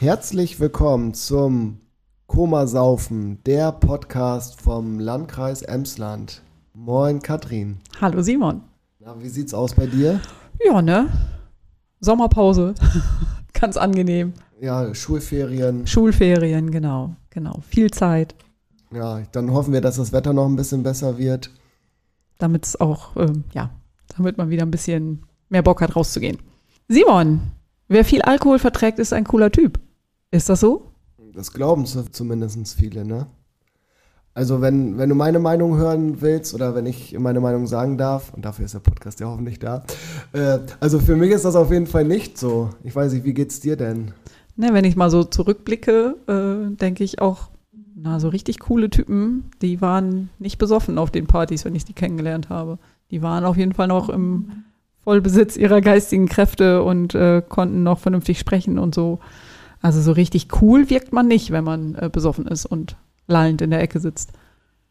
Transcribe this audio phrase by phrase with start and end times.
[0.00, 1.80] Herzlich willkommen zum
[2.28, 6.40] Komasaufen, der Podcast vom Landkreis Emsland.
[6.72, 7.80] Moin Katrin.
[8.00, 8.62] Hallo Simon.
[9.00, 10.20] Na, wie sieht's aus bei dir?
[10.64, 11.08] Ja, ne?
[11.98, 12.74] Sommerpause.
[13.52, 14.34] Ganz angenehm.
[14.60, 15.84] Ja, Schulferien.
[15.84, 17.60] Schulferien, genau, genau.
[17.68, 18.36] Viel Zeit.
[18.92, 21.50] Ja, dann hoffen wir, dass das Wetter noch ein bisschen besser wird.
[22.38, 23.70] Damit es auch, ähm, ja,
[24.16, 26.38] damit man wieder ein bisschen mehr Bock hat, rauszugehen.
[26.86, 27.40] Simon,
[27.88, 29.80] wer viel Alkohol verträgt, ist ein cooler Typ.
[30.30, 30.92] Ist das so?
[31.32, 33.26] Das glauben zumindest viele, ne?
[34.34, 38.32] Also wenn, wenn du meine Meinung hören willst oder wenn ich meine Meinung sagen darf,
[38.34, 39.84] und dafür ist der Podcast ja hoffentlich da,
[40.32, 42.70] äh, also für mich ist das auf jeden Fall nicht so.
[42.84, 44.12] Ich weiß nicht, wie geht's dir denn?
[44.54, 47.48] Ne, wenn ich mal so zurückblicke, äh, denke ich auch,
[47.96, 51.94] na, so richtig coole Typen, die waren nicht besoffen auf den Partys, wenn ich die
[51.94, 52.78] kennengelernt habe.
[53.10, 54.64] Die waren auf jeden Fall noch im
[55.02, 59.18] Vollbesitz ihrer geistigen Kräfte und äh, konnten noch vernünftig sprechen und so.
[59.80, 63.70] Also so richtig cool wirkt man nicht, wenn man äh, besoffen ist und lallend in
[63.70, 64.32] der Ecke sitzt.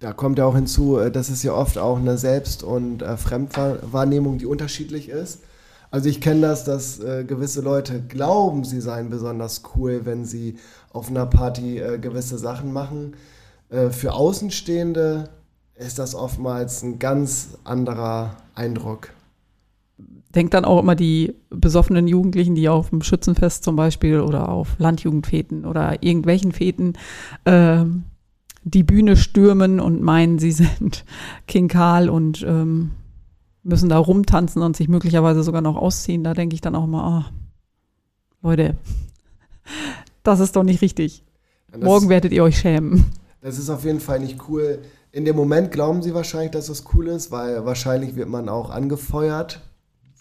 [0.00, 3.16] Da kommt ja auch hinzu, äh, dass es ja oft auch eine Selbst- und äh,
[3.16, 5.40] Fremdwahrnehmung, die unterschiedlich ist.
[5.90, 10.58] Also ich kenne das, dass äh, gewisse Leute glauben, sie seien besonders cool, wenn sie
[10.92, 13.14] auf einer Party äh, gewisse Sachen machen.
[13.70, 15.30] Äh, für Außenstehende
[15.76, 19.10] ist das oftmals ein ganz anderer Eindruck.
[19.96, 24.76] Denkt dann auch immer die besoffenen Jugendlichen, die auf dem Schützenfest zum Beispiel oder auf
[24.78, 26.94] Landjugendfeten oder irgendwelchen Feten
[27.44, 28.04] ähm,
[28.64, 31.04] die Bühne stürmen und meinen, sie sind
[31.46, 32.90] King Karl und ähm,
[33.62, 36.24] müssen da rumtanzen und sich möglicherweise sogar noch ausziehen.
[36.24, 38.76] Da denke ich dann auch mal, oh, Leute,
[40.22, 41.24] das ist doch nicht richtig.
[41.70, 43.06] Das, Morgen werdet ihr euch schämen.
[43.40, 44.80] Das ist auf jeden Fall nicht cool.
[45.12, 48.70] In dem Moment glauben sie wahrscheinlich, dass es cool ist, weil wahrscheinlich wird man auch
[48.70, 49.60] angefeuert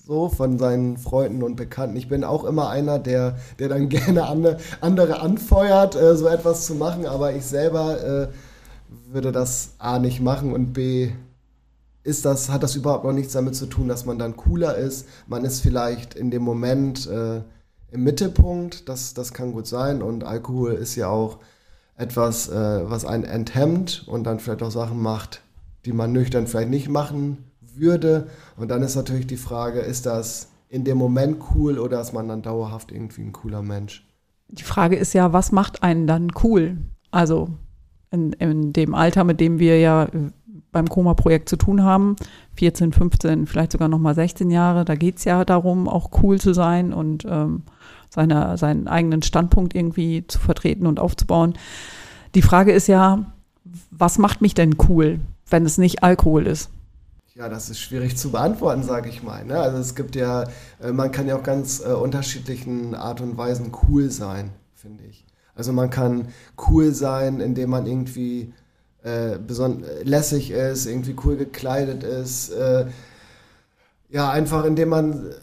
[0.05, 1.95] so von seinen Freunden und Bekannten.
[1.95, 4.25] Ich bin auch immer einer, der, der dann gerne
[4.81, 8.27] andere, anfeuert, äh, so etwas zu machen, aber ich selber äh,
[9.11, 11.11] würde das A nicht machen und B
[12.03, 15.07] ist das, hat das überhaupt noch nichts damit zu tun, dass man dann cooler ist.
[15.27, 17.41] Man ist vielleicht in dem Moment äh,
[17.91, 21.37] im Mittelpunkt, das, das kann gut sein und Alkohol ist ja auch
[21.95, 25.41] etwas, äh, was einen enthemmt und dann vielleicht auch Sachen macht,
[25.85, 27.37] die man nüchtern vielleicht nicht machen
[27.77, 28.27] würde.
[28.57, 32.27] Und dann ist natürlich die Frage, ist das in dem Moment cool oder ist man
[32.27, 34.07] dann dauerhaft irgendwie ein cooler Mensch?
[34.47, 36.77] Die Frage ist ja, was macht einen dann cool?
[37.11, 37.49] Also
[38.11, 40.07] in, in dem Alter, mit dem wir ja
[40.71, 42.15] beim Koma-Projekt zu tun haben,
[42.55, 46.53] 14, 15, vielleicht sogar nochmal 16 Jahre, da geht es ja darum, auch cool zu
[46.53, 47.63] sein und ähm,
[48.09, 51.53] seine, seinen eigenen Standpunkt irgendwie zu vertreten und aufzubauen.
[52.35, 53.31] Die Frage ist ja,
[53.91, 55.19] was macht mich denn cool,
[55.49, 56.69] wenn es nicht Alkohol ist?
[57.35, 59.43] Ja, das ist schwierig zu beantworten, sage ich mal.
[59.43, 59.59] Ne?
[59.59, 60.43] Also es gibt ja,
[60.79, 65.25] äh, man kann ja auch ganz äh, unterschiedlichen Art und Weisen cool sein, finde ich.
[65.55, 66.27] Also man kann
[66.67, 68.53] cool sein, indem man irgendwie
[69.03, 69.37] äh,
[70.03, 72.49] lässig ist, irgendwie cool gekleidet ist.
[72.51, 72.85] Äh,
[74.09, 75.33] ja, einfach indem man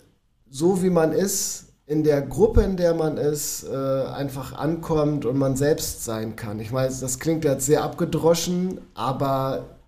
[0.48, 5.36] so wie man ist, in der Gruppe, in der man ist, äh, einfach ankommt und
[5.36, 6.60] man selbst sein kann.
[6.60, 9.79] Ich weiß, das klingt jetzt sehr abgedroschen, aber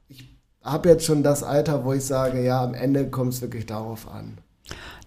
[0.64, 4.08] habe jetzt schon das Alter, wo ich sage, ja, am Ende kommt es wirklich darauf
[4.08, 4.38] an.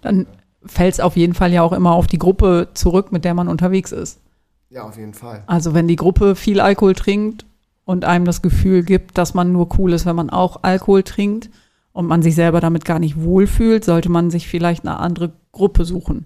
[0.01, 0.27] Dann
[0.65, 3.47] fällt es auf jeden Fall ja auch immer auf die Gruppe zurück, mit der man
[3.47, 4.19] unterwegs ist.
[4.69, 5.43] Ja, auf jeden Fall.
[5.47, 7.45] Also wenn die Gruppe viel Alkohol trinkt
[7.85, 11.49] und einem das Gefühl gibt, dass man nur cool ist, wenn man auch Alkohol trinkt
[11.93, 15.85] und man sich selber damit gar nicht wohlfühlt, sollte man sich vielleicht eine andere Gruppe
[15.85, 16.25] suchen.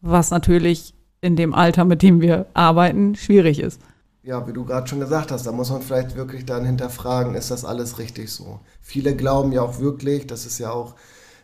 [0.00, 3.80] Was natürlich in dem Alter, mit dem wir arbeiten, schwierig ist
[4.22, 7.50] ja, wie du gerade schon gesagt hast, da muss man vielleicht wirklich dann hinterfragen, ist
[7.50, 8.60] das alles richtig so?
[8.80, 10.94] Viele glauben ja auch wirklich, das ist ja auch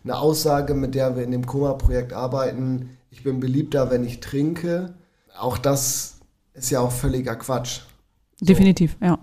[0.03, 4.93] eine Aussage, mit der wir in dem Koma-Projekt arbeiten, ich bin beliebter, wenn ich trinke.
[5.37, 6.19] Auch das
[6.53, 7.81] ist ja auch völliger Quatsch.
[8.39, 8.45] So.
[8.45, 9.19] Definitiv, ja,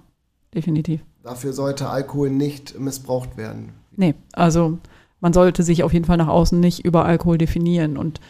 [0.54, 1.00] definitiv.
[1.22, 3.72] Dafür sollte Alkohol nicht missbraucht werden.
[3.96, 4.78] Nee, also
[5.20, 8.20] man sollte sich auf jeden Fall nach außen nicht über Alkohol definieren und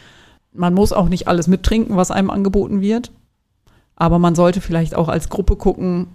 [0.52, 3.12] man muss auch nicht alles mittrinken, was einem angeboten wird.
[3.96, 6.08] Aber man sollte vielleicht auch als Gruppe gucken,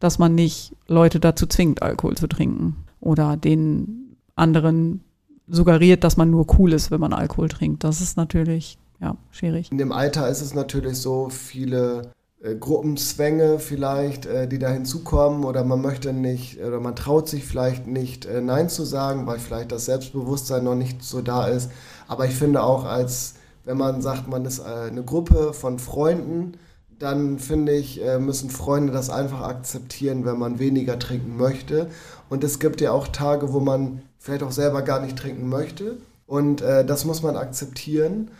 [0.00, 2.84] dass man nicht Leute dazu zwingt, Alkohol zu trinken.
[3.00, 5.04] Oder den anderen
[5.46, 7.84] suggeriert, dass man nur cool ist, wenn man Alkohol trinkt.
[7.84, 9.70] Das ist natürlich, ja, schwierig.
[9.70, 12.12] In dem Alter ist es natürlich so viele
[12.42, 17.44] äh, Gruppenzwänge vielleicht, äh, die da hinzukommen oder man möchte nicht oder man traut sich
[17.44, 21.70] vielleicht nicht äh, Nein zu sagen, weil vielleicht das Selbstbewusstsein noch nicht so da ist.
[22.08, 23.34] Aber ich finde auch als,
[23.64, 26.54] wenn man sagt, man ist äh, eine Gruppe von Freunden,
[27.00, 31.88] dann finde ich, äh, müssen Freunde das einfach akzeptieren, wenn man weniger trinken möchte.
[32.28, 35.96] Und es gibt ja auch Tage, wo man vielleicht auch selber gar nicht trinken möchte.
[36.26, 38.30] Und äh, das muss man akzeptieren,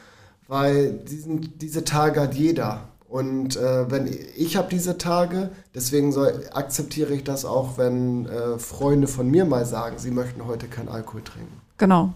[0.46, 2.82] weil diesen, diese Tage hat jeder.
[3.08, 8.58] Und äh, wenn ich habe diese Tage, deswegen soll, akzeptiere ich das auch, wenn äh,
[8.58, 11.60] Freunde von mir mal sagen, sie möchten heute keinen Alkohol trinken.
[11.78, 12.12] Genau.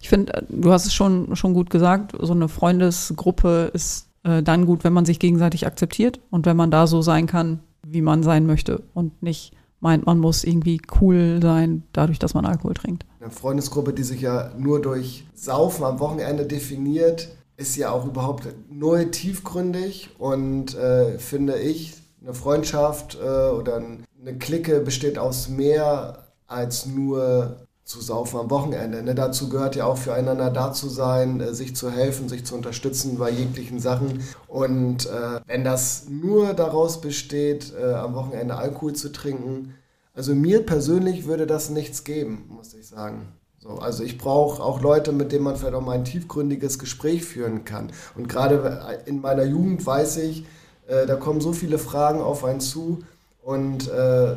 [0.00, 4.42] Ich finde, äh, du hast es schon, schon gut gesagt, so eine Freundesgruppe ist äh,
[4.42, 8.02] dann gut, wenn man sich gegenseitig akzeptiert und wenn man da so sein kann, wie
[8.02, 12.74] man sein möchte und nicht meint, man muss irgendwie cool sein, dadurch, dass man Alkohol
[12.74, 13.06] trinkt.
[13.20, 18.48] Eine Freundesgruppe, die sich ja nur durch Saufen am Wochenende definiert, ist ja auch überhaupt
[18.70, 26.26] null tiefgründig und äh, finde ich, eine Freundschaft äh, oder eine Clique besteht aus mehr
[26.46, 27.56] als nur
[27.90, 29.02] zu saufen am Wochenende.
[29.02, 29.16] Ne?
[29.16, 33.18] Dazu gehört ja auch füreinander da zu sein, äh, sich zu helfen, sich zu unterstützen
[33.18, 34.22] bei jeglichen Sachen.
[34.46, 39.74] Und äh, wenn das nur daraus besteht, äh, am Wochenende Alkohol zu trinken,
[40.14, 43.26] also mir persönlich würde das nichts geben, muss ich sagen.
[43.58, 47.24] So, also ich brauche auch Leute, mit denen man vielleicht auch mal ein tiefgründiges Gespräch
[47.24, 47.90] führen kann.
[48.14, 50.44] Und gerade in meiner Jugend weiß ich,
[50.86, 53.00] äh, da kommen so viele Fragen auf einen zu
[53.42, 54.36] und äh,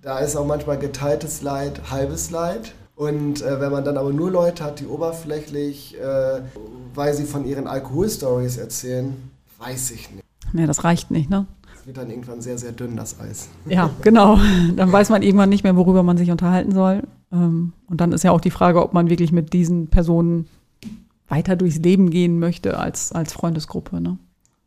[0.00, 2.72] da ist auch manchmal geteiltes Leid, halbes Leid.
[2.96, 6.40] Und äh, wenn man dann aber nur Leute hat, die oberflächlich, äh,
[6.94, 9.14] weil sie von ihren Alkoholstories erzählen,
[9.58, 10.24] weiß ich nicht.
[10.52, 11.46] Nee, das reicht nicht, ne?
[11.76, 13.48] Es wird dann irgendwann sehr, sehr dünn, das Eis.
[13.66, 14.38] Ja, genau.
[14.76, 17.02] Dann weiß man irgendwann nicht mehr, worüber man sich unterhalten soll.
[17.32, 20.46] Ähm, und dann ist ja auch die Frage, ob man wirklich mit diesen Personen
[21.28, 24.00] weiter durchs Leben gehen möchte als, als Freundesgruppe.
[24.00, 24.18] Ne?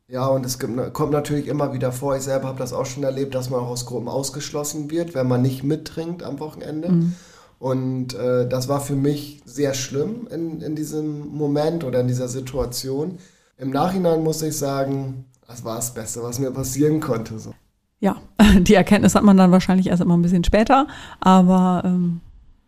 [0.09, 3.03] Ja, und es gibt, kommt natürlich immer wieder vor, ich selber habe das auch schon
[3.03, 6.89] erlebt, dass man auch aus Gruppen ausgeschlossen wird, wenn man nicht mittrinkt am Wochenende.
[6.89, 7.15] Mhm.
[7.59, 12.27] Und äh, das war für mich sehr schlimm in, in diesem Moment oder in dieser
[12.27, 13.17] Situation.
[13.57, 17.39] Im Nachhinein muss ich sagen, das war das Beste, was mir passieren konnte.
[17.39, 17.53] So.
[17.99, 18.17] Ja,
[18.59, 20.87] die Erkenntnis hat man dann wahrscheinlich erst immer ein bisschen später,
[21.19, 22.21] aber ähm,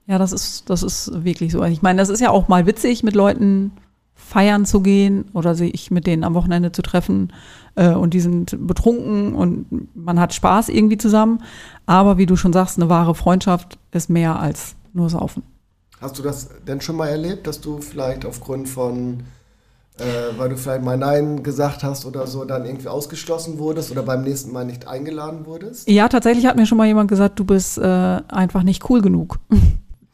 [0.07, 1.63] ja, das ist, das ist wirklich so.
[1.65, 3.71] Ich meine, das ist ja auch mal witzig, mit Leuten
[4.15, 7.31] feiern zu gehen oder sich mit denen am Wochenende zu treffen
[7.75, 11.43] äh, und die sind betrunken und man hat Spaß irgendwie zusammen.
[11.85, 15.43] Aber wie du schon sagst, eine wahre Freundschaft ist mehr als nur Saufen.
[16.01, 19.23] Hast du das denn schon mal erlebt, dass du vielleicht aufgrund von,
[19.97, 20.03] äh,
[20.37, 24.23] weil du vielleicht mal Nein gesagt hast oder so, dann irgendwie ausgeschlossen wurdest oder beim
[24.23, 25.89] nächsten Mal nicht eingeladen wurdest?
[25.89, 29.39] Ja, tatsächlich hat mir schon mal jemand gesagt, du bist äh, einfach nicht cool genug.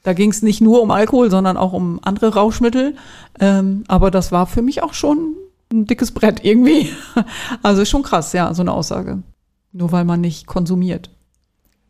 [0.05, 2.95] Da ging es nicht nur um Alkohol, sondern auch um andere Rauschmittel.
[3.39, 5.33] Ähm, aber das war für mich auch schon
[5.71, 6.91] ein dickes Brett irgendwie.
[7.63, 9.23] Also schon krass, ja, so eine Aussage.
[9.71, 11.09] Nur weil man nicht konsumiert.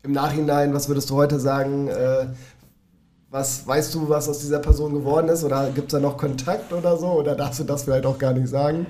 [0.02, 1.88] Im Nachhinein, was würdest du heute sagen?
[1.88, 2.28] Äh,
[3.36, 5.44] was weißt du, was aus dieser Person geworden ist?
[5.44, 7.08] Oder gibt es da noch Kontakt oder so?
[7.08, 8.86] Oder darfst du das vielleicht auch gar nicht sagen?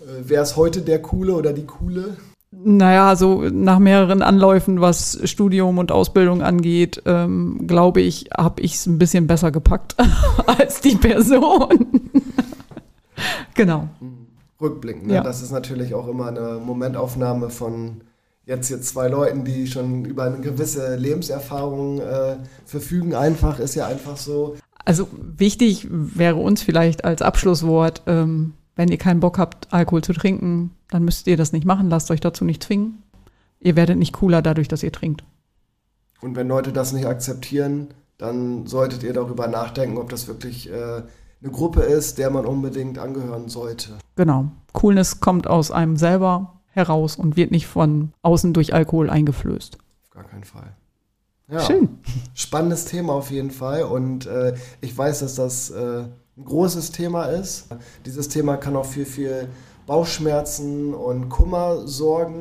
[0.00, 2.16] Äh, wer ist heute der Coole oder die Coole?
[2.50, 8.74] Naja, so nach mehreren Anläufen, was Studium und Ausbildung angeht, ähm, glaube ich, habe ich
[8.74, 9.94] es ein bisschen besser gepackt
[10.46, 12.10] als die Person.
[13.54, 13.88] genau.
[14.58, 15.14] Rückblickend, ne?
[15.16, 15.22] ja.
[15.22, 18.00] das ist natürlich auch immer eine Momentaufnahme von
[18.44, 23.14] jetzt jetzt zwei Leuten, die schon über eine gewisse Lebenserfahrung äh, verfügen.
[23.14, 24.56] Einfach ist ja einfach so.
[24.84, 30.12] Also wichtig wäre uns vielleicht als Abschlusswort, ähm, wenn ihr keinen Bock habt, Alkohol zu
[30.12, 31.88] trinken, dann müsst ihr das nicht machen.
[31.88, 33.02] Lasst euch dazu nicht zwingen.
[33.60, 35.24] Ihr werdet nicht cooler dadurch, dass ihr trinkt.
[36.20, 41.02] Und wenn Leute das nicht akzeptieren, dann solltet ihr darüber nachdenken, ob das wirklich äh,
[41.42, 43.98] eine Gruppe ist, der man unbedingt angehören sollte.
[44.16, 44.46] Genau.
[44.72, 49.78] Coolness kommt aus einem selber heraus und wird nicht von außen durch Alkohol eingeflößt.
[50.04, 50.74] Auf gar keinen Fall.
[51.48, 51.98] Ja, Schön.
[52.34, 53.82] Spannendes Thema auf jeden Fall.
[53.82, 56.04] Und äh, ich weiß, dass das äh,
[56.36, 57.66] ein großes Thema ist.
[58.06, 59.48] Dieses Thema kann auch für viel
[59.86, 62.40] Bauchschmerzen und Kummer sorgen.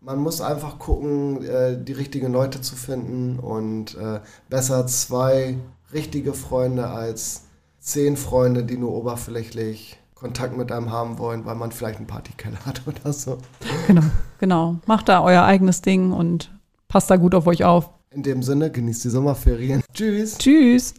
[0.00, 5.56] Man muss einfach gucken, äh, die richtigen Leute zu finden und äh, besser zwei
[5.92, 7.42] richtige Freunde als
[7.78, 12.58] zehn Freunde, die nur oberflächlich Kontakt mit einem haben wollen, weil man vielleicht einen Partykeller
[12.66, 13.38] hat oder so.
[13.86, 14.02] Genau,
[14.38, 14.76] genau.
[14.86, 16.52] Macht da euer eigenes Ding und
[16.88, 17.90] passt da gut auf euch auf.
[18.10, 19.82] In dem Sinne, genießt die Sommerferien.
[19.92, 20.38] Tschüss.
[20.38, 20.94] Tschüss.